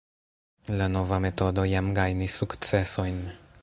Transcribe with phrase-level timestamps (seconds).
[0.79, 3.27] La nova metodo jam gajnis sukcesojn.